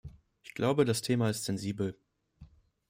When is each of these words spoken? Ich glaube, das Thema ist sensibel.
Ich 0.41 0.55
glaube, 0.55 0.83
das 0.85 1.03
Thema 1.03 1.29
ist 1.29 1.45
sensibel. 1.45 1.95